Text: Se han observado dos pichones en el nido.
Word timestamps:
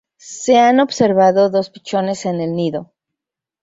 Se 0.17 0.57
han 0.57 0.79
observado 0.79 1.51
dos 1.51 1.69
pichones 1.69 2.25
en 2.25 2.41
el 2.41 2.55
nido. 2.55 2.91